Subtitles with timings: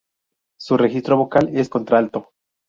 [0.59, 2.31] Su registro vocal es contralto.